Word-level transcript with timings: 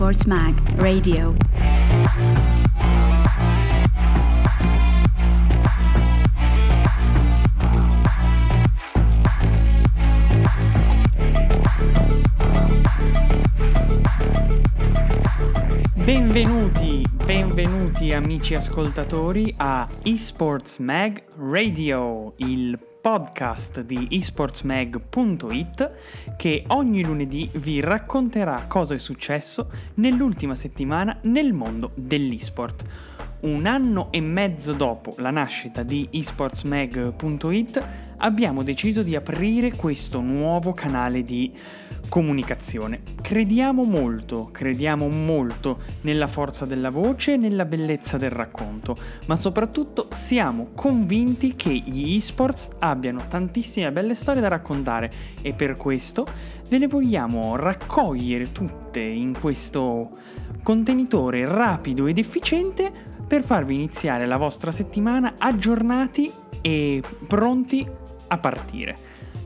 Esports 0.00 0.24
Mag 0.24 0.54
Radio. 0.76 1.36
Benvenuti, 15.92 17.04
benvenuti 17.12 18.14
amici 18.14 18.54
ascoltatori 18.54 19.52
a 19.58 19.86
Esports 20.02 20.78
Mag 20.78 21.22
Radio, 21.36 22.32
il 22.38 22.89
podcast 23.00 23.80
di 23.80 24.08
esportsmag.it 24.10 25.96
che 26.36 26.64
ogni 26.68 27.02
lunedì 27.02 27.50
vi 27.54 27.80
racconterà 27.80 28.66
cosa 28.66 28.94
è 28.94 28.98
successo 28.98 29.70
nell'ultima 29.94 30.54
settimana 30.54 31.18
nel 31.22 31.52
mondo 31.52 31.92
dell'esport. 31.94 32.84
Un 33.40 33.64
anno 33.64 34.08
e 34.10 34.20
mezzo 34.20 34.74
dopo 34.74 35.14
la 35.16 35.30
nascita 35.30 35.82
di 35.82 36.06
esportsmag.it 36.10 37.88
abbiamo 38.18 38.62
deciso 38.62 39.02
di 39.02 39.16
aprire 39.16 39.72
questo 39.72 40.20
nuovo 40.20 40.74
canale 40.74 41.24
di 41.24 41.50
comunicazione. 42.10 43.00
Crediamo 43.22 43.84
molto, 43.84 44.50
crediamo 44.52 45.08
molto 45.08 45.78
nella 46.02 46.26
forza 46.26 46.66
della 46.66 46.90
voce 46.90 47.32
e 47.32 47.36
nella 47.38 47.64
bellezza 47.64 48.18
del 48.18 48.28
racconto, 48.28 48.94
ma 49.24 49.36
soprattutto 49.36 50.08
siamo 50.10 50.72
convinti 50.74 51.56
che 51.56 51.72
gli 51.72 52.16
esports 52.16 52.68
abbiano 52.80 53.26
tantissime 53.26 53.90
belle 53.90 54.14
storie 54.14 54.42
da 54.42 54.48
raccontare 54.48 55.10
e 55.40 55.54
per 55.54 55.76
questo 55.76 56.26
ve 56.68 56.76
le 56.76 56.88
vogliamo 56.88 57.56
raccogliere 57.56 58.52
tutte 58.52 59.00
in 59.00 59.34
questo 59.40 60.10
contenitore 60.62 61.46
rapido 61.46 62.06
ed 62.06 62.18
efficiente 62.18 63.08
per 63.30 63.44
farvi 63.44 63.76
iniziare 63.76 64.26
la 64.26 64.36
vostra 64.36 64.72
settimana 64.72 65.34
aggiornati 65.38 66.32
e 66.60 67.00
pronti 67.28 67.88
a 68.26 68.38
partire. 68.38 68.96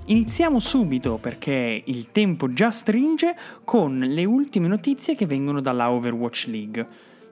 Iniziamo 0.07 0.59
subito 0.59 1.19
perché 1.19 1.83
il 1.85 2.11
tempo 2.11 2.51
già 2.55 2.71
stringe 2.71 3.37
con 3.63 3.99
le 3.99 4.25
ultime 4.25 4.69
notizie 4.69 5.15
che 5.15 5.27
vengono 5.27 5.61
dalla 5.61 5.91
Overwatch 5.91 6.47
League. 6.47 6.87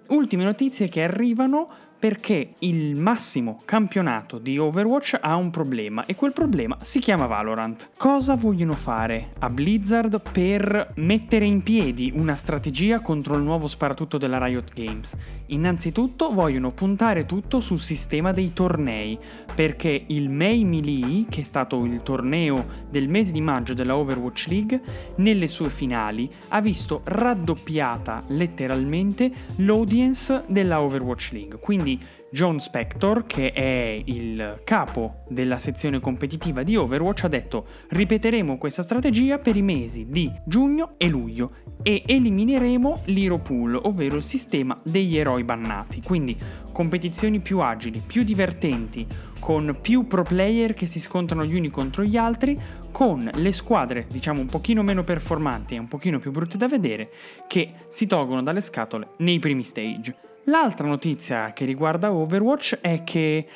Ultime 0.09 0.45
notizie 0.45 0.89
che 0.89 1.03
arrivano 1.03 1.71
perché 2.03 2.55
il 2.59 2.97
massimo 2.97 3.61
campionato 3.65 4.39
di 4.39 4.59
Overwatch 4.59 5.19
ha 5.21 5.37
un 5.37 5.51
problema 5.51 6.05
e 6.05 6.17
quel 6.17 6.33
problema 6.33 6.77
si 6.81 6.99
chiama 6.99 7.27
Valorant. 7.27 7.91
Cosa 7.97 8.35
vogliono 8.35 8.75
fare 8.75 9.29
a 9.39 9.49
Blizzard 9.49 10.21
per 10.33 10.95
mettere 10.97 11.45
in 11.45 11.63
piedi 11.63 12.11
una 12.13 12.35
strategia 12.35 12.99
contro 12.99 13.37
il 13.37 13.45
nuovo 13.45 13.69
sparatutto 13.69 14.19
della 14.19 14.45
Riot 14.45 14.73
Games? 14.75 15.17
Innanzitutto 15.53 16.33
vogliono 16.33 16.73
puntare 16.73 17.25
tutto 17.25 17.61
sul 17.61 17.79
sistema 17.79 18.33
dei 18.33 18.53
tornei, 18.53 19.17
perché 19.55 20.05
il 20.09 20.29
May 20.29 20.65
Melee, 20.65 21.27
che 21.29 21.43
è 21.43 21.45
stato 21.45 21.85
il 21.85 22.03
torneo 22.03 22.65
del 22.91 23.09
mese 23.09 23.31
di 23.31 23.41
maggio 23.41 23.75
della 23.75 23.95
Overwatch 23.95 24.47
League, 24.49 24.81
nelle 25.17 25.47
sue 25.47 25.71
finali 25.71 26.29
ha 26.49 26.61
visto 26.61 27.03
raddoppiata 27.05 28.23
letteralmente 28.29 29.31
l'audience 29.57 30.43
della 30.49 30.81
Overwatch 30.81 31.31
League. 31.33 31.59
Quindi 31.61 31.92
quindi 31.93 32.21
John 32.31 32.61
Spector, 32.61 33.27
che 33.27 33.53
è 33.53 34.03
il 34.07 34.63
capo 34.65 35.25
della 35.29 35.59
sezione 35.59 36.01
competitiva 36.01 36.63
di 36.63 36.77
Overwatch, 36.77 37.25
ha 37.25 37.29
detto 37.29 37.67
ripeteremo 37.89 38.57
questa 38.57 38.83
strategia 38.83 39.39
per 39.39 39.57
i 39.57 39.63
mesi 39.63 40.07
di 40.09 40.33
giugno 40.47 40.95
e 40.97 41.09
luglio 41.09 41.51
e 41.83 42.03
elimineremo 42.07 43.03
l'Hero 43.07 43.39
Pool, 43.39 43.79
ovvero 43.83 44.17
il 44.17 44.23
sistema 44.23 44.79
degli 44.83 45.19
eroi 45.19 45.45
bannati. 45.45 46.01
Quindi 46.01 46.39
competizioni 46.73 47.41
più 47.41 47.59
agili, 47.59 48.03
più 48.05 48.23
divertenti, 48.23 49.07
con 49.39 49.77
più 49.83 50.07
pro 50.07 50.23
player 50.23 50.73
che 50.73 50.87
si 50.87 51.01
scontrano 51.01 51.45
gli 51.45 51.55
uni 51.55 51.69
contro 51.69 52.03
gli 52.03 52.17
altri, 52.17 52.59
con 52.91 53.29
le 53.35 53.53
squadre 53.53 54.07
diciamo 54.09 54.41
un 54.41 54.47
pochino 54.47 54.83
meno 54.83 55.03
performanti 55.05 55.75
e 55.75 55.79
un 55.79 55.89
pochino 55.89 56.19
più 56.19 56.31
brutte 56.31 56.57
da 56.57 56.69
vedere 56.69 57.11
che 57.47 57.73
si 57.89 58.07
tolgono 58.07 58.43
dalle 58.43 58.61
scatole 58.63 59.09
nei 59.19 59.39
primi 59.39 59.65
stage. 59.65 60.32
L'altra 60.47 60.89
notizia 60.89 61.53
che 61.53 61.65
riguarda 61.65 62.13
Overwatch 62.13 62.79
è 62.81 63.05
che 63.05 63.47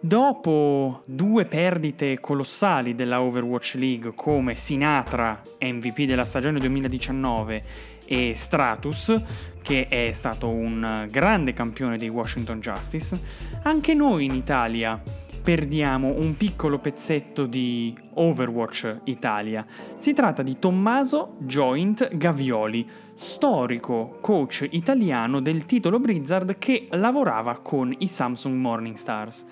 dopo 0.00 1.02
due 1.04 1.44
perdite 1.44 2.18
colossali 2.18 2.94
della 2.94 3.20
Overwatch 3.20 3.74
League 3.74 4.12
come 4.14 4.56
Sinatra, 4.56 5.42
MVP 5.60 6.04
della 6.04 6.24
stagione 6.24 6.58
2019, 6.58 7.62
e 8.06 8.32
Stratus, 8.34 9.20
che 9.60 9.86
è 9.88 10.10
stato 10.12 10.48
un 10.48 11.06
grande 11.10 11.52
campione 11.52 11.98
dei 11.98 12.08
Washington 12.08 12.58
Justice, 12.60 13.20
anche 13.62 13.92
noi 13.92 14.24
in 14.24 14.34
Italia 14.34 15.00
perdiamo 15.42 16.14
un 16.16 16.36
piccolo 16.36 16.78
pezzetto 16.78 17.46
di 17.46 17.96
Overwatch 18.14 19.00
Italia. 19.04 19.64
Si 19.96 20.12
tratta 20.12 20.42
di 20.42 20.58
Tommaso 20.58 21.36
Joint 21.38 22.14
Gavioli, 22.14 22.86
storico 23.14 24.18
coach 24.20 24.66
italiano 24.70 25.40
del 25.40 25.64
titolo 25.64 25.98
Blizzard 25.98 26.58
che 26.58 26.88
lavorava 26.90 27.58
con 27.60 27.94
i 27.98 28.06
Samsung 28.06 28.56
Morning 28.56 28.96
Stars. 28.96 29.46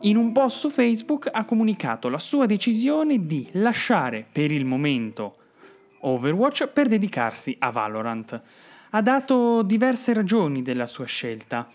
In 0.00 0.16
un 0.16 0.32
post 0.32 0.58
su 0.58 0.70
Facebook 0.70 1.28
ha 1.32 1.44
comunicato 1.44 2.08
la 2.08 2.18
sua 2.18 2.46
decisione 2.46 3.24
di 3.24 3.48
lasciare 3.52 4.26
per 4.30 4.50
il 4.50 4.64
momento 4.64 5.36
Overwatch 6.00 6.66
per 6.68 6.88
dedicarsi 6.88 7.56
a 7.60 7.70
Valorant. 7.70 8.40
Ha 8.90 9.00
dato 9.00 9.62
diverse 9.62 10.12
ragioni 10.12 10.62
della 10.62 10.86
sua 10.86 11.06
scelta. 11.06 11.66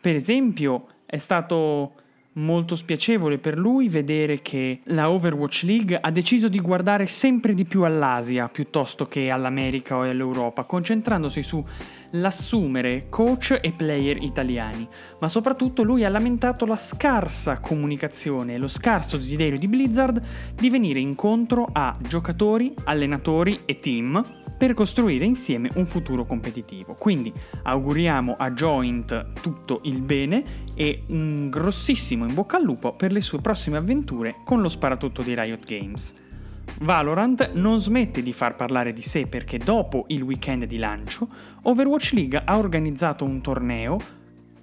Per 0.00 0.14
esempio, 0.14 0.86
è 1.06 1.18
stato 1.18 1.92
molto 2.34 2.76
spiacevole 2.76 3.38
per 3.38 3.58
lui 3.58 3.88
vedere 3.88 4.40
che 4.40 4.78
la 4.84 5.10
Overwatch 5.10 5.62
League 5.64 5.98
ha 6.00 6.10
deciso 6.10 6.48
di 6.48 6.60
guardare 6.60 7.06
sempre 7.06 7.54
di 7.54 7.64
più 7.64 7.82
all'Asia 7.82 8.48
piuttosto 8.48 9.06
che 9.06 9.30
all'America 9.30 9.96
o 9.96 10.02
all'Europa, 10.02 10.64
concentrandosi 10.64 11.42
sull'assumere 11.42 13.06
coach 13.08 13.58
e 13.60 13.72
player 13.72 14.22
italiani. 14.22 14.88
Ma 15.20 15.28
soprattutto 15.28 15.82
lui 15.82 16.04
ha 16.04 16.08
lamentato 16.08 16.64
la 16.64 16.76
scarsa 16.76 17.60
comunicazione 17.60 18.54
e 18.54 18.58
lo 18.58 18.68
scarso 18.68 19.16
desiderio 19.16 19.58
di 19.58 19.68
Blizzard 19.68 20.22
di 20.54 20.70
venire 20.70 21.00
incontro 21.00 21.68
a 21.70 21.96
giocatori, 22.00 22.72
allenatori 22.84 23.60
e 23.66 23.78
team 23.78 24.40
per 24.62 24.74
costruire 24.74 25.24
insieme 25.24 25.70
un 25.74 25.86
futuro 25.86 26.24
competitivo. 26.24 26.94
Quindi 26.94 27.32
auguriamo 27.64 28.36
a 28.38 28.52
Joint 28.52 29.32
tutto 29.40 29.80
il 29.86 30.00
bene 30.00 30.44
e 30.76 31.02
un 31.08 31.50
grossissimo 31.50 32.24
in 32.28 32.32
bocca 32.32 32.58
al 32.58 32.62
lupo 32.62 32.94
per 32.94 33.10
le 33.10 33.20
sue 33.20 33.40
prossime 33.40 33.78
avventure 33.78 34.36
con 34.44 34.60
lo 34.60 34.68
sparatutto 34.68 35.22
di 35.22 35.34
Riot 35.34 35.66
Games. 35.66 36.14
Valorant 36.82 37.54
non 37.54 37.80
smette 37.80 38.22
di 38.22 38.32
far 38.32 38.54
parlare 38.54 38.92
di 38.92 39.02
sé 39.02 39.26
perché 39.26 39.58
dopo 39.58 40.04
il 40.08 40.22
weekend 40.22 40.66
di 40.66 40.76
lancio, 40.76 41.26
Overwatch 41.62 42.12
League 42.12 42.40
ha 42.44 42.56
organizzato 42.56 43.24
un 43.24 43.40
torneo 43.40 43.98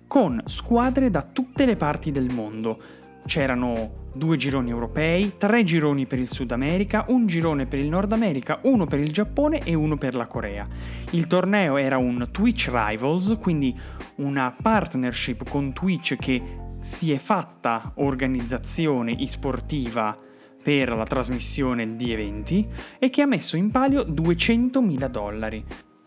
con 0.07 0.41
squadre 0.45 1.09
da 1.09 1.23
tutte 1.23 1.65
le 1.65 1.75
parti 1.75 2.13
del 2.13 2.33
mondo, 2.33 2.79
c'erano 3.29 4.07
due 4.11 4.37
gironi 4.37 4.71
europei, 4.71 5.37
tre 5.37 5.63
gironi 5.63 6.07
per 6.07 6.19
il 6.19 6.27
Sud 6.27 6.51
America, 6.51 7.05
un 7.09 7.27
girone 7.27 7.67
per 7.67 7.77
il 7.77 7.87
Nord 7.87 8.11
America, 8.11 8.59
uno 8.63 8.87
per 8.87 8.99
il 8.99 9.13
Giappone 9.13 9.59
e 9.59 9.75
uno 9.75 9.97
per 9.97 10.15
la 10.15 10.25
Corea. 10.25 10.65
Il 11.11 11.27
torneo 11.27 11.77
era 11.77 11.97
un 11.97 12.29
Twitch 12.31 12.71
Rivals, 12.73 13.37
quindi 13.39 13.77
una 14.15 14.55
partnership 14.59 15.47
con 15.47 15.73
Twitch 15.73 16.15
che 16.15 16.41
si 16.79 17.11
è 17.11 17.19
fatta 17.19 17.91
organizzazione 17.97 19.15
e-sportiva 19.19 20.17
per 20.63 20.89
la 20.89 21.05
trasmissione 21.05 21.95
di 21.95 22.11
eventi 22.11 22.67
e 22.97 23.11
che 23.11 23.21
ha 23.21 23.27
messo 23.27 23.57
in 23.57 23.69
palio 23.69 24.01
200.000 24.01 25.07
dollari. 25.07 25.63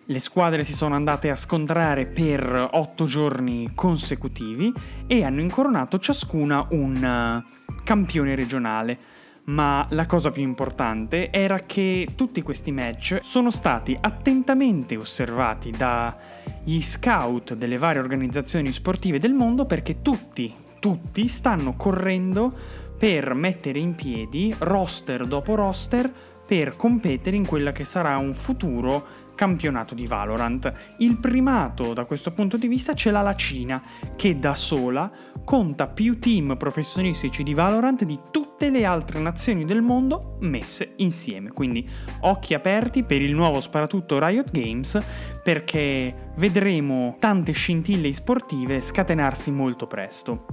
Le 0.06 0.18
squadre 0.18 0.64
si 0.64 0.74
sono 0.74 0.96
andate 0.96 1.30
a 1.30 1.36
scontrare 1.36 2.06
per 2.06 2.70
otto 2.72 3.04
giorni 3.04 3.70
consecutivi 3.72 4.72
e 5.06 5.22
hanno 5.22 5.40
incoronato 5.40 6.00
ciascuna 6.00 6.66
un 6.70 6.96
eh, 6.96 7.74
campione 7.84 8.34
regionale. 8.34 8.98
Ma 9.44 9.86
la 9.90 10.06
cosa 10.06 10.32
più 10.32 10.42
importante 10.42 11.30
era 11.30 11.60
che 11.60 12.08
tutti 12.16 12.42
questi 12.42 12.72
match 12.72 13.20
sono 13.22 13.52
stati 13.52 13.96
attentamente 14.00 14.96
osservati 14.96 15.70
dagli 15.70 16.82
scout 16.82 17.54
delle 17.54 17.78
varie 17.78 18.00
organizzazioni 18.00 18.72
sportive 18.72 19.20
del 19.20 19.34
mondo 19.34 19.66
perché 19.66 20.02
tutti, 20.02 20.52
tutti 20.80 21.28
stanno 21.28 21.74
correndo 21.76 22.52
per 22.98 23.34
mettere 23.34 23.78
in 23.78 23.94
piedi 23.94 24.54
roster 24.58 25.26
dopo 25.26 25.54
roster 25.54 26.12
per 26.46 26.76
competere 26.76 27.36
in 27.36 27.46
quella 27.46 27.72
che 27.72 27.84
sarà 27.84 28.16
un 28.18 28.34
futuro 28.34 29.21
campionato 29.42 29.96
di 29.96 30.06
Valorant. 30.06 30.72
Il 30.98 31.18
primato 31.18 31.92
da 31.94 32.04
questo 32.04 32.30
punto 32.30 32.56
di 32.56 32.68
vista 32.68 32.94
ce 32.94 33.10
l'ha 33.10 33.22
la 33.22 33.34
Cina, 33.34 33.82
che 34.14 34.38
da 34.38 34.54
sola 34.54 35.10
conta 35.44 35.88
più 35.88 36.20
team 36.20 36.56
professionistici 36.56 37.42
di 37.42 37.52
Valorant 37.52 38.04
di 38.04 38.20
tutte 38.30 38.70
le 38.70 38.84
altre 38.84 39.18
nazioni 39.18 39.64
del 39.64 39.82
mondo 39.82 40.36
messe 40.42 40.92
insieme. 40.98 41.50
Quindi 41.50 41.84
occhi 42.20 42.54
aperti 42.54 43.02
per 43.02 43.20
il 43.20 43.34
nuovo 43.34 43.60
sparatutto 43.60 44.24
Riot 44.24 44.52
Games 44.52 44.96
perché 45.42 46.30
vedremo 46.36 47.16
tante 47.18 47.50
scintille 47.50 48.12
sportive 48.12 48.80
scatenarsi 48.80 49.50
molto 49.50 49.88
presto. 49.88 50.46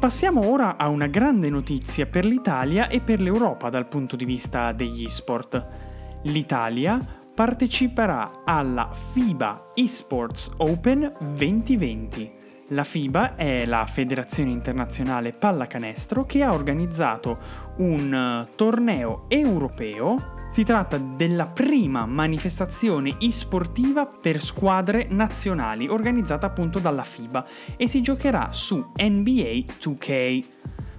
Passiamo 0.00 0.50
ora 0.50 0.78
a 0.78 0.88
una 0.88 1.06
grande 1.06 1.50
notizia 1.50 2.06
per 2.06 2.24
l'Italia 2.24 2.88
e 2.88 3.02
per 3.02 3.20
l'Europa 3.20 3.68
dal 3.68 3.88
punto 3.88 4.16
di 4.16 4.24
vista 4.24 4.72
degli 4.72 5.06
sport. 5.10 5.90
L'Italia 6.22 7.20
parteciperà 7.34 8.42
alla 8.44 8.90
FIBA 9.12 9.72
Esports 9.74 10.52
Open 10.58 11.12
2020. 11.34 12.40
La 12.68 12.84
FIBA 12.84 13.36
è 13.36 13.66
la 13.66 13.84
Federazione 13.86 14.50
Internazionale 14.50 15.32
Pallacanestro 15.32 16.24
che 16.24 16.42
ha 16.42 16.52
organizzato 16.52 17.38
un 17.78 18.14
eh, 18.14 18.54
torneo 18.54 19.24
europeo 19.28 20.40
si 20.52 20.64
tratta 20.64 20.98
della 20.98 21.46
prima 21.46 22.04
manifestazione 22.04 23.16
e-sportiva 23.18 24.04
per 24.04 24.38
squadre 24.38 25.06
nazionali 25.08 25.88
organizzata 25.88 26.46
appunto 26.46 26.78
dalla 26.78 27.04
FIBA 27.04 27.46
e 27.78 27.88
si 27.88 28.02
giocherà 28.02 28.52
su 28.52 28.76
NBA 28.94 29.64
2K, 29.80 30.44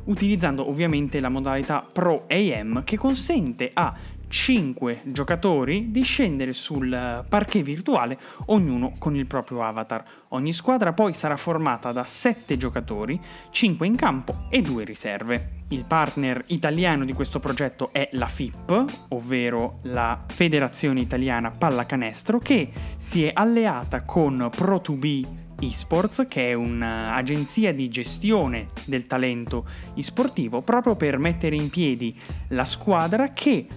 utilizzando 0.06 0.68
ovviamente 0.68 1.20
la 1.20 1.30
modalità 1.30 1.86
Pro 1.90 2.26
AM 2.30 2.84
che 2.84 2.98
consente 2.98 3.70
a 3.72 3.94
5 4.34 5.02
giocatori 5.04 5.92
di 5.92 6.02
scendere 6.02 6.54
sul 6.54 7.24
parquet 7.30 7.64
virtuale, 7.64 8.18
ognuno 8.48 8.94
con 8.98 9.16
il 9.16 9.28
proprio 9.28 9.62
avatar. 9.62 10.04
Ogni 10.30 10.54
squadra 10.54 10.92
poi 10.92 11.14
sarà 11.14 11.38
formata 11.38 11.92
da 11.92 12.04
7 12.04 12.58
giocatori, 12.58 13.22
5 13.52 13.86
in 13.86 13.96
campo 13.96 14.48
e 14.50 14.64
2 14.64 14.86
riserve. 14.86 15.50
Il 15.68 15.86
partner 15.86 16.44
italiano 16.48 17.06
di 17.06 17.14
questo 17.14 17.40
progetto 17.40 17.94
è 17.94 18.10
la 18.14 18.26
FIP, 18.26 19.06
ovvero 19.10 19.78
la 19.84 20.20
Federazione 20.28 21.02
Italiana 21.02 21.52
Pallacanestro, 21.52 22.40
che 22.40 22.72
si 22.98 23.26
è 23.26 23.32
alleata 23.36 24.04
con 24.04 24.50
Pro2B 24.52 25.28
eSports, 25.60 26.26
che 26.28 26.50
è 26.50 26.54
un'agenzia 26.54 27.72
di 27.72 27.88
gestione 27.88 28.70
del 28.86 29.06
talento 29.06 29.68
esportivo, 29.94 30.64
proprio 30.64 30.96
per 30.96 31.20
mettere 31.20 31.56
in 31.56 31.70
piedi 31.70 32.20
la 32.48 32.66
squadra 32.66 33.30
che 33.32 33.68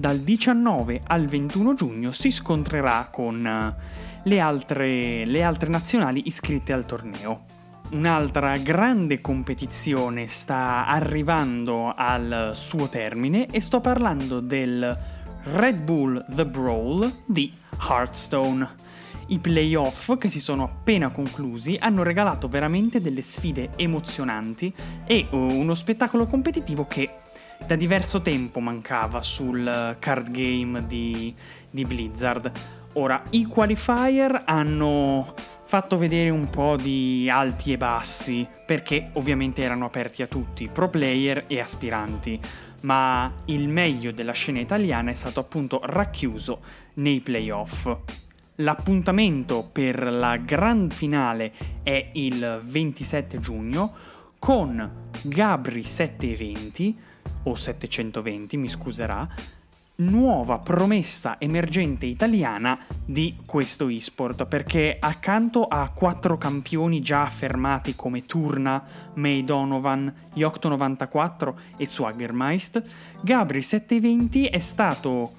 dal 0.00 0.20
19 0.20 1.02
al 1.06 1.26
21 1.26 1.74
giugno 1.74 2.10
si 2.10 2.30
scontrerà 2.30 3.10
con 3.12 3.76
le 4.22 4.40
altre, 4.40 5.26
le 5.26 5.42
altre 5.42 5.68
nazionali 5.68 6.22
iscritte 6.24 6.72
al 6.72 6.86
torneo 6.86 7.44
un'altra 7.90 8.56
grande 8.56 9.20
competizione 9.20 10.26
sta 10.26 10.86
arrivando 10.86 11.92
al 11.94 12.52
suo 12.54 12.88
termine 12.88 13.46
e 13.46 13.60
sto 13.60 13.80
parlando 13.80 14.40
del 14.40 14.96
Red 15.42 15.82
Bull 15.82 16.24
The 16.28 16.46
Brawl 16.46 17.22
di 17.26 17.52
Hearthstone. 17.78 18.68
I 19.26 19.38
playoff 19.38 20.16
che 20.16 20.30
si 20.30 20.40
sono 20.40 20.64
appena 20.64 21.10
conclusi 21.10 21.76
hanno 21.78 22.02
regalato 22.02 22.48
veramente 22.48 23.00
delle 23.00 23.22
sfide 23.22 23.70
emozionanti 23.76 24.72
e 25.04 25.26
uh, 25.30 25.36
uno 25.36 25.74
spettacolo 25.74 26.26
competitivo 26.26 26.86
che 26.86 27.10
da 27.66 27.76
diverso 27.76 28.20
tempo 28.22 28.60
mancava 28.60 29.22
sul 29.22 29.96
card 29.98 30.30
game 30.30 30.86
di, 30.86 31.34
di 31.70 31.84
Blizzard. 31.84 32.50
Ora, 32.94 33.22
i 33.30 33.44
qualifier 33.44 34.42
hanno 34.44 35.34
fatto 35.64 35.96
vedere 35.96 36.30
un 36.30 36.50
po' 36.50 36.74
di 36.74 37.28
alti 37.30 37.72
e 37.72 37.76
bassi, 37.76 38.46
perché 38.66 39.10
ovviamente 39.12 39.62
erano 39.62 39.84
aperti 39.84 40.22
a 40.22 40.26
tutti, 40.26 40.66
pro 40.66 40.88
player 40.88 41.44
e 41.46 41.60
aspiranti, 41.60 42.40
ma 42.80 43.32
il 43.44 43.68
meglio 43.68 44.10
della 44.10 44.32
scena 44.32 44.58
italiana 44.58 45.10
è 45.12 45.14
stato 45.14 45.38
appunto 45.38 45.80
racchiuso 45.84 46.60
nei 46.94 47.20
playoff. 47.20 47.88
L'appuntamento 48.56 49.68
per 49.70 50.02
la 50.02 50.36
grand 50.38 50.92
finale 50.92 51.52
è 51.84 52.10
il 52.14 52.60
27 52.64 53.38
giugno 53.38 53.92
con 54.40 55.08
Gabri 55.22 55.82
720 55.84 56.98
o 57.44 57.54
720, 57.54 58.56
mi 58.56 58.68
scuserà, 58.68 59.26
nuova 60.00 60.58
promessa 60.58 61.36
emergente 61.38 62.06
italiana 62.06 62.78
di 63.04 63.36
questo 63.44 63.88
esport 63.88 64.46
perché 64.46 64.96
accanto 64.98 65.66
a 65.66 65.90
quattro 65.90 66.38
campioni 66.38 67.00
già 67.00 67.22
affermati 67.22 67.94
come 67.94 68.24
Turna, 68.24 68.82
May 69.14 69.44
Donovan, 69.44 70.12
Yocto94 70.34 71.54
e 71.76 71.86
Swaggermeist, 71.86 72.82
Gabri 73.22 73.62
720 73.62 74.46
è 74.46 74.58
stato 74.58 75.38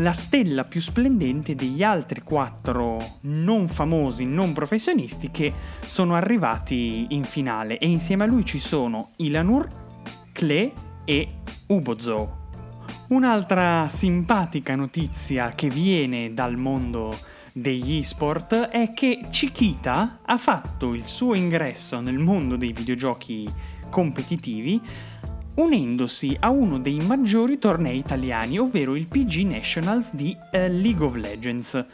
la 0.00 0.12
stella 0.12 0.64
più 0.64 0.80
splendente 0.80 1.54
degli 1.54 1.82
altri 1.82 2.20
quattro 2.22 3.18
non 3.22 3.66
famosi, 3.66 4.26
non 4.26 4.52
professionisti 4.52 5.30
che 5.30 5.52
sono 5.86 6.14
arrivati 6.14 7.06
in 7.10 7.24
finale. 7.24 7.78
E 7.78 7.88
insieme 7.88 8.24
a 8.24 8.26
lui 8.26 8.44
ci 8.44 8.58
sono 8.58 9.12
Ilanur, 9.16 9.66
Cle 10.32 10.72
e 11.06 11.28
Ubozo. 11.68 12.44
Un'altra 13.08 13.88
simpatica 13.88 14.74
notizia 14.74 15.52
che 15.54 15.70
viene 15.70 16.34
dal 16.34 16.58
mondo 16.58 17.16
degli 17.52 17.96
esport 17.96 18.54
è 18.54 18.92
che 18.92 19.20
Chiquita 19.30 20.18
ha 20.22 20.36
fatto 20.36 20.92
il 20.92 21.06
suo 21.06 21.34
ingresso 21.34 22.00
nel 22.00 22.18
mondo 22.18 22.56
dei 22.56 22.72
videogiochi 22.72 23.50
competitivi 23.88 24.78
unendosi 25.54 26.36
a 26.38 26.50
uno 26.50 26.78
dei 26.78 26.98
maggiori 27.00 27.58
tornei 27.58 27.96
italiani, 27.96 28.58
ovvero 28.58 28.94
il 28.94 29.06
PG 29.06 29.46
Nationals 29.46 30.14
di 30.14 30.36
uh, 30.36 30.56
League 30.68 31.04
of 31.04 31.14
Legends. 31.14 31.84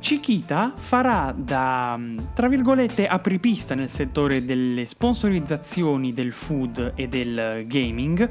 Chiquita 0.00 0.72
farà 0.76 1.34
da, 1.36 1.98
tra 2.32 2.48
virgolette, 2.48 3.06
apripista 3.06 3.74
nel 3.74 3.90
settore 3.90 4.44
delle 4.44 4.84
sponsorizzazioni 4.84 6.14
del 6.14 6.32
food 6.32 6.92
e 6.94 7.08
del 7.08 7.66
gaming, 7.66 8.30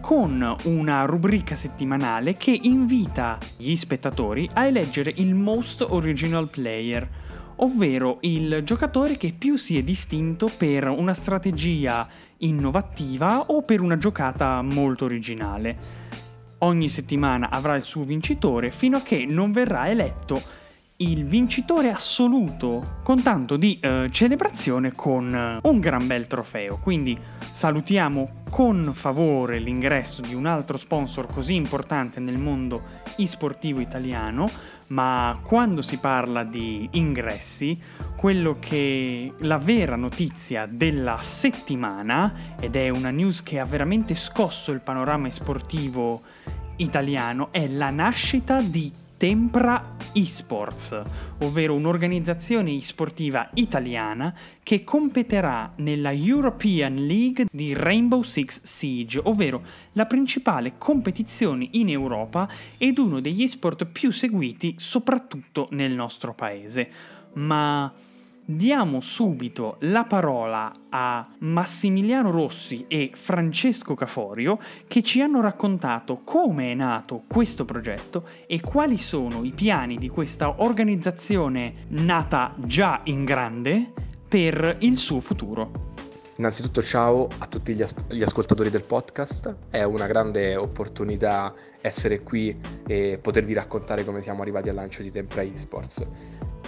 con 0.00 0.56
una 0.64 1.04
rubrica 1.04 1.56
settimanale 1.56 2.36
che 2.36 2.58
invita 2.62 3.38
gli 3.56 3.74
spettatori 3.76 4.48
a 4.54 4.66
eleggere 4.66 5.12
il 5.16 5.34
Most 5.34 5.84
Original 5.88 6.48
Player, 6.48 7.08
ovvero 7.56 8.18
il 8.22 8.62
giocatore 8.64 9.16
che 9.16 9.34
più 9.36 9.56
si 9.56 9.76
è 9.76 9.82
distinto 9.82 10.50
per 10.56 10.88
una 10.88 11.14
strategia 11.14 12.06
innovativa 12.38 13.40
o 13.48 13.62
per 13.62 13.80
una 13.80 13.98
giocata 13.98 14.62
molto 14.62 15.04
originale. 15.04 16.10
Ogni 16.58 16.88
settimana 16.88 17.50
avrà 17.50 17.74
il 17.74 17.82
suo 17.82 18.04
vincitore 18.04 18.70
fino 18.70 18.96
a 18.98 19.02
che 19.02 19.26
non 19.28 19.50
verrà 19.50 19.88
eletto 19.88 20.60
il 21.02 21.24
vincitore 21.24 21.90
assoluto 21.90 22.98
con 23.02 23.22
tanto 23.22 23.56
di 23.56 23.78
eh, 23.80 24.08
celebrazione 24.12 24.92
con 24.92 25.34
eh, 25.34 25.68
un 25.68 25.80
gran 25.80 26.06
bel 26.06 26.28
trofeo. 26.28 26.78
Quindi 26.78 27.18
salutiamo 27.50 28.40
con 28.48 28.92
favore 28.94 29.58
l'ingresso 29.58 30.20
di 30.20 30.34
un 30.34 30.46
altro 30.46 30.76
sponsor 30.76 31.26
così 31.26 31.54
importante 31.54 32.20
nel 32.20 32.38
mondo 32.38 33.00
e-sportivo 33.16 33.80
italiano, 33.80 34.48
ma 34.88 35.38
quando 35.42 35.82
si 35.82 35.96
parla 35.96 36.44
di 36.44 36.88
ingressi, 36.92 37.76
quello 38.14 38.56
che 38.60 39.32
la 39.38 39.58
vera 39.58 39.96
notizia 39.96 40.68
della 40.70 41.18
settimana, 41.22 42.54
ed 42.60 42.76
è 42.76 42.90
una 42.90 43.10
news 43.10 43.42
che 43.42 43.58
ha 43.58 43.64
veramente 43.64 44.14
scosso 44.14 44.70
il 44.70 44.80
panorama 44.80 45.30
sportivo 45.30 46.22
italiano, 46.76 47.48
è 47.50 47.66
la 47.66 47.90
nascita 47.90 48.60
di 48.60 48.92
Tempra 49.22 49.98
Esports, 50.14 51.00
ovvero 51.42 51.74
un'organizzazione 51.74 52.74
esportiva 52.74 53.50
italiana 53.54 54.34
che 54.64 54.82
competerà 54.82 55.74
nella 55.76 56.10
European 56.10 57.06
League 57.06 57.46
di 57.48 57.72
Rainbow 57.72 58.22
Six 58.22 58.62
Siege, 58.64 59.20
ovvero 59.22 59.62
la 59.92 60.06
principale 60.06 60.72
competizione 60.76 61.68
in 61.70 61.88
Europa 61.90 62.48
ed 62.76 62.98
uno 62.98 63.20
degli 63.20 63.44
esport 63.44 63.84
più 63.84 64.10
seguiti 64.10 64.74
soprattutto 64.78 65.68
nel 65.70 65.92
nostro 65.92 66.34
paese. 66.34 66.90
Ma 67.34 67.92
diamo 68.56 69.00
subito 69.00 69.76
la 69.80 70.04
parola 70.04 70.72
a 70.88 71.26
Massimiliano 71.38 72.30
Rossi 72.30 72.84
e 72.88 73.10
Francesco 73.14 73.94
Caforio 73.94 74.58
che 74.86 75.02
ci 75.02 75.20
hanno 75.20 75.40
raccontato 75.40 76.22
come 76.24 76.72
è 76.72 76.74
nato 76.74 77.24
questo 77.26 77.64
progetto 77.64 78.28
e 78.46 78.60
quali 78.60 78.98
sono 78.98 79.44
i 79.44 79.52
piani 79.52 79.96
di 79.96 80.08
questa 80.08 80.62
organizzazione 80.62 81.86
nata 81.88 82.54
già 82.58 83.00
in 83.04 83.24
grande 83.24 83.92
per 84.28 84.76
il 84.80 84.96
suo 84.96 85.20
futuro. 85.20 85.90
Innanzitutto 86.36 86.82
ciao 86.82 87.28
a 87.38 87.46
tutti 87.46 87.74
gli, 87.74 87.82
as- 87.82 87.94
gli, 88.08 88.22
ascoltatori 88.22 88.70
del 88.70 88.82
podcast, 88.82 89.54
è 89.68 89.82
una 89.82 90.06
grande 90.06 90.56
opportunità 90.56 91.54
essere 91.80 92.22
qui 92.22 92.58
e 92.86 93.18
potervi 93.20 93.52
raccontare 93.52 94.04
come 94.04 94.22
siamo 94.22 94.40
arrivati 94.42 94.68
al 94.68 94.74
lancio 94.74 95.02
di 95.02 95.10
Tempra 95.10 95.42
Esports. 95.42 96.06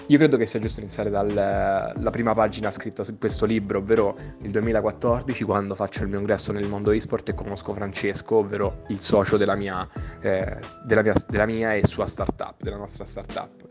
Io 0.09 0.19
credo 0.19 0.37
che 0.37 0.45
sia 0.45 0.61
giusto 0.61 0.81
iniziare 0.81 1.09
dalla 1.09 2.11
prima 2.11 2.35
pagina 2.35 2.71
scritta 2.71 3.05
su 3.05 3.17
questo 3.17 3.47
libro, 3.47 3.79
ovvero 3.79 4.15
il 4.43 4.51
2014, 4.51 5.45
quando 5.45 5.75
faccio 5.75 6.03
il 6.03 6.11
mio 6.11 6.19
ingresso 6.19 6.53
nel 6.53 6.69
mondo 6.69 6.91
esport 6.91 7.31
e 7.31 7.35
conosco 7.35 7.73
Francesco, 7.73 8.37
ovvero 8.37 8.83
il 8.89 9.01
socio 9.01 9.39
della 9.39 9.55
mia, 9.55 9.89
eh, 10.21 10.59
della 10.85 11.01
mia, 11.01 11.15
della 11.27 11.47
mia 11.47 11.75
e 11.75 11.87
sua 11.87 12.07
startup, 12.07 12.63
della 12.63 12.77
nostra 12.77 13.07
startup. 13.07 13.67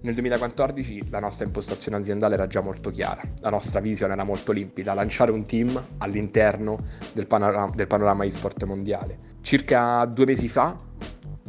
Nel 0.00 0.14
2014 0.14 1.10
la 1.10 1.20
nostra 1.20 1.44
impostazione 1.44 1.98
aziendale 1.98 2.34
era 2.34 2.46
già 2.46 2.62
molto 2.62 2.88
chiara, 2.88 3.20
la 3.40 3.50
nostra 3.50 3.80
visione 3.80 4.14
era 4.14 4.24
molto 4.24 4.52
limpida, 4.52 4.94
lanciare 4.94 5.30
un 5.30 5.44
team 5.44 5.78
all'interno 5.98 6.78
del 7.12 7.26
panorama, 7.26 7.70
del 7.74 7.86
panorama 7.86 8.24
e-sport 8.24 8.64
mondiale. 8.64 9.18
Circa 9.42 10.06
due 10.06 10.24
mesi 10.24 10.48
fa 10.48 10.74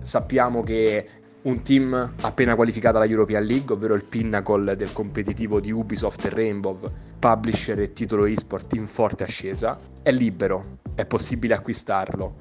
sappiamo 0.02 0.64
che 0.64 1.08
un 1.44 1.62
team 1.62 2.14
appena 2.22 2.56
qualificato 2.56 2.98
alla 2.98 3.06
European 3.06 3.44
League, 3.44 3.74
ovvero 3.74 3.94
il 3.94 4.04
pinnacle 4.04 4.76
del 4.76 4.92
competitivo 4.92 5.60
di 5.60 5.72
Ubisoft 5.72 6.26
e 6.26 6.30
Rainbow, 6.30 6.80
publisher 7.20 7.80
e 7.80 7.94
titolo 7.94 8.26
eSport 8.26 8.74
in 8.74 8.88
forte 8.88 9.24
ascesa, 9.24 9.80
è 10.02 10.12
libero, 10.12 10.80
è 10.96 11.06
possibile 11.06 11.54
acquistarlo. 11.54 12.36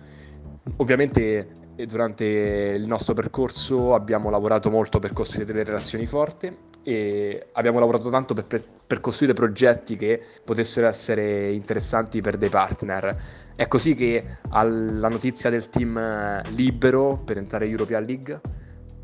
Ovviamente 0.77 1.65
durante 1.85 2.25
il 2.25 2.87
nostro 2.87 3.13
percorso 3.13 3.95
abbiamo 3.95 4.31
lavorato 4.31 4.71
molto 4.71 4.99
per 4.99 5.13
costruire 5.13 5.45
delle 5.45 5.63
relazioni 5.63 6.07
forti 6.07 6.51
e 6.83 7.49
abbiamo 7.53 7.79
lavorato 7.79 8.09
tanto 8.09 8.33
per, 8.33 8.47
per, 8.87 9.01
costruire 9.01 9.35
progetti 9.35 9.97
che 9.97 10.23
potessero 10.43 10.87
essere 10.87 11.53
interessanti 11.53 12.21
per 12.21 12.39
dei 12.39 12.49
partner. 12.49 13.17
È 13.55 13.69
così 13.69 13.95
che 13.95 14.39
alla 14.51 15.09
notizia 15.09 15.51
del 15.51 15.69
team 15.69 16.41
libero 16.55 17.21
per 17.23 17.37
entrare 17.37 17.67
in 17.67 17.73
European 17.73 18.05
League 18.05 18.41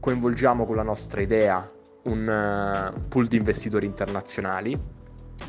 coinvolgiamo 0.02 0.66
con 0.66 0.74
la 0.74 0.82
nostra 0.82 1.20
idea 1.20 1.70
un 2.06 2.92
uh, 2.96 3.06
pool 3.06 3.28
di 3.28 3.36
investitori 3.36 3.86
internazionali 3.86 4.76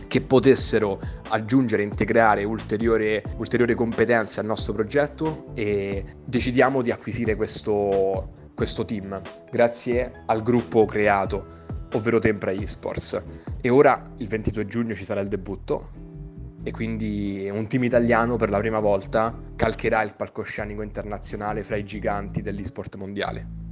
che 0.07 0.21
potessero 0.21 0.99
aggiungere 1.29 1.81
integrare 1.81 2.43
ulteriori, 2.43 3.19
ulteriori 3.37 3.73
competenze 3.73 4.41
al 4.41 4.45
nostro 4.45 4.73
progetto 4.73 5.45
e 5.55 6.05
decidiamo 6.23 6.83
di 6.83 6.91
acquisire 6.91 7.35
questo, 7.35 8.51
questo 8.53 8.85
team 8.85 9.19
grazie 9.49 10.21
al 10.27 10.43
gruppo 10.43 10.85
creato, 10.85 11.45
ovvero 11.93 12.19
Tempra 12.19 12.51
Esports. 12.51 13.23
E 13.59 13.69
ora 13.69 14.03
il 14.17 14.27
22 14.27 14.67
giugno 14.67 14.93
ci 14.93 15.03
sarà 15.03 15.21
il 15.21 15.29
debutto 15.29 15.89
e 16.61 16.69
quindi 16.69 17.49
un 17.51 17.67
team 17.67 17.85
italiano 17.85 18.35
per 18.35 18.51
la 18.51 18.59
prima 18.59 18.79
volta 18.79 19.35
calcherà 19.55 20.03
il 20.03 20.13
palcoscenico 20.15 20.83
internazionale 20.83 21.63
fra 21.63 21.75
i 21.75 21.83
giganti 21.83 22.43
dell'esport 22.43 22.97
mondiale. 22.97 23.62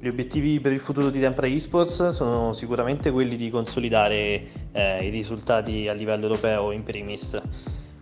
Gli 0.00 0.06
obiettivi 0.06 0.60
per 0.60 0.70
il 0.70 0.78
futuro 0.78 1.10
di 1.10 1.18
Tempra 1.18 1.48
Esports 1.48 2.10
sono 2.10 2.52
sicuramente 2.52 3.10
quelli 3.10 3.34
di 3.34 3.50
consolidare 3.50 4.70
eh, 4.70 5.04
i 5.04 5.08
risultati 5.10 5.88
a 5.88 5.92
livello 5.92 6.26
europeo 6.26 6.70
in 6.70 6.84
primis, 6.84 7.36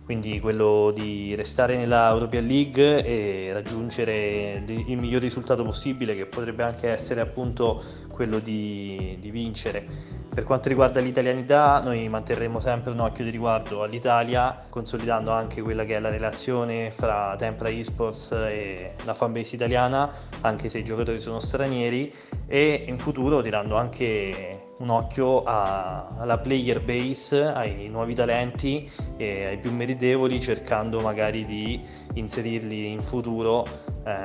quindi 0.05 0.39
quello 0.39 0.91
di 0.93 1.33
restare 1.33 1.75
nella 1.75 2.09
European 2.11 2.45
League 2.45 3.03
e 3.03 3.51
raggiungere 3.51 4.63
il 4.67 4.95
miglior 4.95 5.21
risultato 5.21 5.63
possibile 5.63 6.15
che 6.15 6.27
potrebbe 6.27 6.61
anche 6.61 6.87
essere 6.87 7.19
appunto 7.19 7.83
quello 8.17 8.39
di, 8.39 9.15
di 9.19 9.29
vincere. 9.29 9.85
Per 10.33 10.43
quanto 10.43 10.69
riguarda 10.69 10.99
l'italianità, 10.99 11.79
noi 11.79 12.07
manterremo 12.09 12.59
sempre 12.59 12.91
un 12.91 12.99
occhio 12.99 13.23
di 13.23 13.29
riguardo 13.29 13.83
all'Italia, 13.83 14.65
consolidando 14.69 15.31
anche 15.31 15.61
quella 15.61 15.85
che 15.85 15.95
è 15.95 15.99
la 15.99 16.09
relazione 16.09 16.91
fra 16.91 17.35
Tempra 17.37 17.69
Esports 17.69 18.31
e 18.31 18.93
la 19.05 19.13
fanbase 19.13 19.55
italiana, 19.55 20.11
anche 20.41 20.69
se 20.69 20.79
i 20.79 20.83
giocatori 20.83 21.19
sono 21.19 21.39
stranieri, 21.39 22.11
e 22.47 22.85
in 22.87 22.97
futuro 22.97 23.41
tirando 23.41 23.77
anche 23.77 24.65
un 24.79 24.89
occhio 24.89 25.43
a, 25.43 26.07
alla 26.19 26.37
player 26.37 26.83
base, 26.83 27.43
ai 27.43 27.87
nuovi 27.89 28.13
talenti 28.13 28.89
e 29.17 29.45
ai 29.45 29.57
più 29.57 29.73
meritevoli, 29.73 30.39
cercando 30.39 30.99
magari 30.99 31.45
di 31.45 31.83
inserirli 32.13 32.91
in 32.91 33.01
futuro 33.01 33.65
eh, 34.03 34.19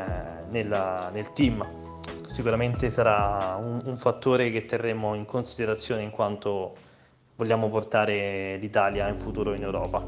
nella, 0.50 1.11
nel 1.12 1.32
team 1.32 1.80
sicuramente 2.32 2.88
sarà 2.88 3.58
un, 3.60 3.82
un 3.84 3.96
fattore 3.98 4.50
che 4.50 4.64
terremo 4.64 5.14
in 5.14 5.26
considerazione 5.26 6.02
in 6.02 6.10
quanto 6.10 6.74
vogliamo 7.36 7.68
portare 7.68 8.56
l'Italia 8.56 9.06
in 9.08 9.18
futuro 9.18 9.52
in 9.52 9.62
Europa. 9.62 10.02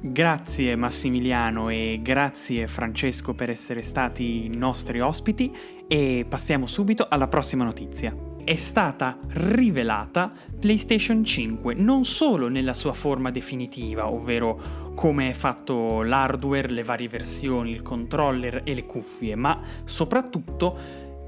Grazie 0.00 0.76
Massimiliano 0.76 1.70
e 1.70 1.98
grazie 2.02 2.68
Francesco 2.68 3.34
per 3.34 3.50
essere 3.50 3.82
stati 3.82 4.48
nostri 4.48 5.00
ospiti 5.00 5.52
e 5.88 6.24
passiamo 6.28 6.66
subito 6.66 7.06
alla 7.08 7.26
prossima 7.26 7.64
notizia. 7.64 8.33
È 8.44 8.56
stata 8.56 9.16
rivelata 9.28 10.30
PlayStation 10.60 11.24
5 11.24 11.72
non 11.72 12.04
solo 12.04 12.48
nella 12.48 12.74
sua 12.74 12.92
forma 12.92 13.30
definitiva, 13.30 14.10
ovvero 14.10 14.92
come 14.94 15.30
è 15.30 15.32
fatto 15.32 16.02
l'hardware, 16.02 16.68
le 16.68 16.82
varie 16.82 17.08
versioni, 17.08 17.70
il 17.70 17.80
controller 17.80 18.60
e 18.64 18.74
le 18.74 18.84
cuffie, 18.84 19.34
ma 19.34 19.62
soprattutto 19.84 20.78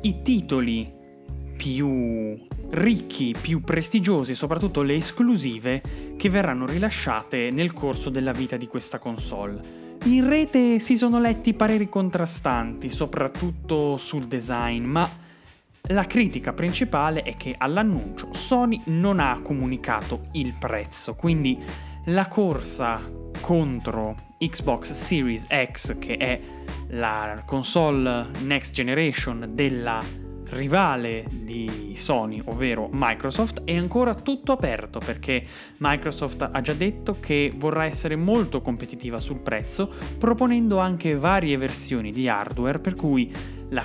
i 0.02 0.20
titoli 0.20 0.92
più 1.56 2.36
ricchi, 2.68 3.34
più 3.40 3.62
prestigiosi 3.62 4.34
soprattutto 4.34 4.82
le 4.82 4.96
esclusive 4.96 5.82
che 6.18 6.28
verranno 6.28 6.66
rilasciate 6.66 7.48
nel 7.50 7.72
corso 7.72 8.10
della 8.10 8.32
vita 8.32 8.58
di 8.58 8.66
questa 8.66 8.98
console. 8.98 9.96
In 10.04 10.28
rete 10.28 10.80
si 10.80 10.98
sono 10.98 11.18
letti 11.18 11.54
pareri 11.54 11.88
contrastanti, 11.88 12.90
soprattutto 12.90 13.96
sul 13.96 14.26
design, 14.26 14.84
ma 14.84 15.24
la 15.88 16.04
critica 16.04 16.52
principale 16.52 17.22
è 17.22 17.36
che 17.36 17.54
all'annuncio 17.56 18.32
Sony 18.32 18.82
non 18.86 19.20
ha 19.20 19.40
comunicato 19.42 20.26
il 20.32 20.54
prezzo, 20.58 21.14
quindi 21.14 21.58
la 22.06 22.26
corsa 22.28 23.00
contro 23.40 24.14
Xbox 24.38 24.92
Series 24.92 25.46
X, 25.46 25.98
che 25.98 26.16
è 26.16 26.40
la 26.88 27.42
console 27.44 28.28
next 28.42 28.74
generation 28.74 29.50
della 29.52 30.02
rivale 30.50 31.24
di 31.28 31.94
Sony, 31.96 32.40
ovvero 32.44 32.88
Microsoft, 32.92 33.64
è 33.64 33.76
ancora 33.76 34.14
tutto 34.14 34.52
aperto 34.52 35.00
perché 35.00 35.42
Microsoft 35.78 36.48
ha 36.52 36.60
già 36.60 36.72
detto 36.72 37.18
che 37.18 37.52
vorrà 37.56 37.84
essere 37.84 38.14
molto 38.16 38.60
competitiva 38.60 39.18
sul 39.18 39.40
prezzo, 39.40 39.92
proponendo 40.18 40.78
anche 40.78 41.16
varie 41.16 41.56
versioni 41.56 42.12
di 42.12 42.28
hardware, 42.28 42.78
per 42.78 42.94
cui 42.94 43.32
la, 43.70 43.84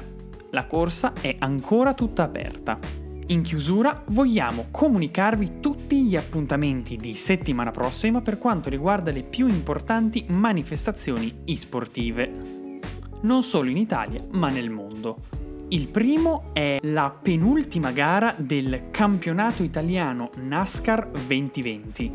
la 0.52 0.66
corsa 0.66 1.14
è 1.20 1.36
ancora 1.40 1.94
tutta 1.94 2.24
aperta. 2.24 2.80
In 3.28 3.44
chiusura 3.44 4.04
vogliamo 4.08 4.68
comunicarvi 4.72 5.60
tutti 5.62 6.04
gli 6.04 6.16
appuntamenti 6.16 6.98
di 6.98 7.14
settimana 7.14 7.72
prossima 7.72 8.22
per 8.22 8.38
quanto 8.38 8.70
riguarda 8.70 9.12
le 9.12 9.24
più 9.24 9.48
importanti 9.48 10.26
manifestazioni 10.30 11.42
e-sportive, 11.46 12.80
non 13.22 13.44
solo 13.44 13.70
in 13.70 13.78
Italia 13.78 14.22
ma 14.32 14.50
nel 14.50 14.70
mondo. 14.70 15.40
Il 15.70 15.88
primo 15.88 16.50
è 16.52 16.80
la 16.82 17.10
penultima 17.10 17.92
gara 17.92 18.36
del 18.38 18.90
campionato 18.92 19.64
italiano 19.64 20.32
NASCAR 20.36 21.08
2020. 21.08 22.12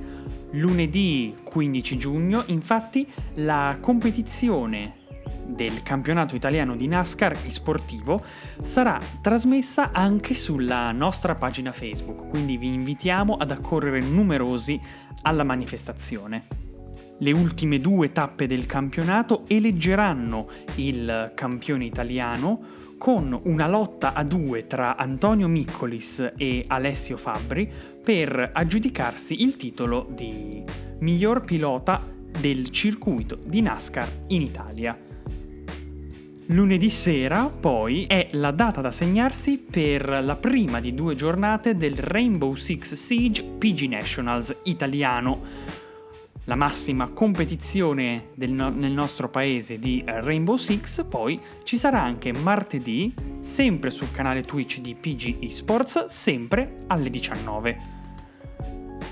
Lunedì 0.51 1.35
15 1.43 1.97
giugno, 1.97 2.43
infatti, 2.47 3.07
la 3.37 3.79
competizione 3.81 4.96
del 5.47 5.83
campionato 5.83 6.35
italiano 6.35 6.77
di 6.77 6.87
NASCAR 6.87 7.37
sportivo 7.49 8.23
sarà 8.63 9.01
trasmessa 9.21 9.91
anche 9.93 10.35
sulla 10.35 10.93
nostra 10.93 11.35
pagina 11.35 11.73
Facebook, 11.73 12.29
quindi 12.29 12.57
vi 12.57 12.73
invitiamo 12.73 13.37
ad 13.37 13.51
accorrere 13.51 14.01
numerosi 14.01 14.81
alla 15.23 15.45
manifestazione. 15.45 16.47
Le 17.19 17.33
ultime 17.33 17.81
due 17.81 18.13
tappe 18.13 18.47
del 18.47 18.67
campionato 18.67 19.45
eleggeranno 19.47 20.49
il 20.75 21.33
campione 21.35 21.87
italiano 21.87 22.85
con 22.99 23.39
una 23.45 23.67
lotta 23.67 24.13
a 24.13 24.23
due 24.23 24.67
tra 24.67 24.97
Antonio 24.97 25.49
Miccolis 25.49 26.33
e 26.37 26.65
Alessio 26.67 27.17
Fabbri 27.17 27.71
per 28.03 28.51
aggiudicarsi 28.53 29.43
il 29.43 29.57
titolo 29.57 30.07
di 30.11 30.63
miglior 31.01 31.45
pilota 31.45 32.03
del 32.39 32.71
circuito 32.71 33.39
di 33.43 33.61
NASCAR 33.63 34.09
in 34.29 34.43
Italia. 34.43 35.16
Lunedì 36.51 36.91
sera, 36.91 37.47
poi, 37.47 38.05
è 38.07 38.29
la 38.33 38.53
data 38.53 38.81
da 38.81 38.93
segnarsi 38.93 39.59
per 39.59 40.07
la 40.23 40.37
prima 40.37 40.79
di 40.79 40.95
due 40.95 41.17
giornate 41.17 41.77
del 41.77 41.97
Rainbow 41.97 42.55
Six 42.55 42.95
Siege 42.95 43.43
PG 43.43 43.89
Nationals 43.89 44.57
italiano. 44.65 45.75
la 46.49 46.55
massima 46.55 47.09
competizione 47.09 48.29
no- 48.37 48.69
nel 48.69 48.93
nostro 48.93 49.29
paese 49.29 49.81
di 49.81 50.05
Rainbow 50.07 50.57
Six, 50.57 51.05
poi 51.05 51.41
ci 51.65 51.77
sarà 51.77 52.01
anche 52.01 52.33
martedì, 52.33 53.13
sempre 53.41 53.91
sul 53.91 54.13
canale 54.13 54.43
Twitch 54.43 54.79
di 54.79 54.95
PG 54.95 55.43
Esports, 55.43 56.05
sempre 56.05 56.85
alle 56.87 57.11
19. 57.11 57.96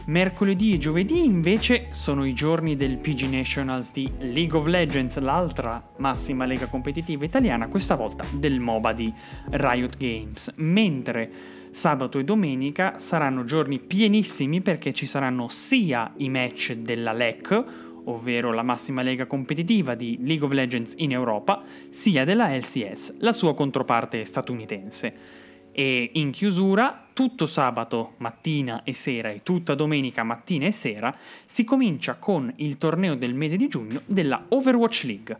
Mercoledì 0.06 0.74
e 0.74 0.78
giovedì 0.78 1.24
invece 1.24 1.88
sono 1.92 2.26
i 2.26 2.34
giorni 2.34 2.76
del 2.76 2.98
PG 2.98 3.22
Nationals 3.22 3.90
di 3.90 4.10
League 4.18 4.58
of 4.58 4.66
Legends, 4.66 5.18
l'altra 5.18 5.82
massima 5.96 6.44
lega 6.44 6.66
competitiva 6.66 7.24
italiana, 7.24 7.68
questa 7.68 7.94
volta 7.94 8.22
del 8.30 8.60
MOBA 8.60 8.92
di 8.92 9.10
Riot 9.52 9.96
Games, 9.96 10.52
mentre 10.56 11.30
sabato 11.70 12.18
e 12.18 12.24
domenica 12.24 12.98
saranno 12.98 13.44
giorni 13.44 13.78
pienissimi 13.78 14.60
perché 14.60 14.92
ci 14.92 15.06
saranno 15.06 15.48
sia 15.48 16.12
i 16.18 16.28
match 16.28 16.74
della 16.74 17.14
LEC, 17.14 17.64
ovvero 18.04 18.52
la 18.52 18.62
massima 18.62 19.00
lega 19.00 19.24
competitiva 19.24 19.94
di 19.94 20.18
League 20.20 20.44
of 20.44 20.52
Legends 20.52 20.92
in 20.98 21.12
Europa, 21.12 21.62
sia 21.88 22.24
della 22.24 22.54
LCS, 22.54 23.20
la 23.20 23.32
sua 23.32 23.54
controparte 23.54 24.22
statunitense. 24.26 25.43
E 25.76 26.10
in 26.12 26.30
chiusura, 26.30 27.08
tutto 27.12 27.46
sabato 27.46 28.14
mattina 28.18 28.84
e 28.84 28.92
sera 28.92 29.30
e 29.30 29.42
tutta 29.42 29.74
domenica 29.74 30.22
mattina 30.22 30.66
e 30.66 30.70
sera, 30.70 31.12
si 31.46 31.64
comincia 31.64 32.14
con 32.14 32.52
il 32.56 32.78
torneo 32.78 33.16
del 33.16 33.34
mese 33.34 33.56
di 33.56 33.66
giugno 33.66 34.02
della 34.06 34.44
Overwatch 34.50 35.02
League. 35.02 35.36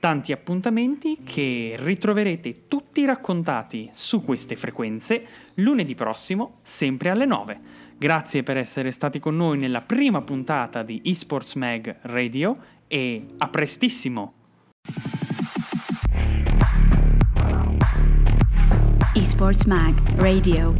Tanti 0.00 0.32
appuntamenti 0.32 1.18
che 1.22 1.76
ritroverete 1.78 2.66
tutti 2.66 3.04
raccontati 3.04 3.88
su 3.92 4.24
queste 4.24 4.56
frequenze 4.56 5.24
lunedì 5.54 5.94
prossimo, 5.94 6.58
sempre 6.62 7.10
alle 7.10 7.24
9. 7.24 7.60
Grazie 7.96 8.42
per 8.42 8.56
essere 8.56 8.90
stati 8.90 9.20
con 9.20 9.36
noi 9.36 9.56
nella 9.56 9.82
prima 9.82 10.20
puntata 10.20 10.82
di 10.82 11.00
eSports 11.04 11.54
Mag 11.54 11.98
Radio 12.02 12.56
e 12.88 13.24
a 13.38 13.48
prestissimo! 13.48 14.34
Esports 19.36 19.66
Mag 19.66 19.94
Radio. 20.22 20.74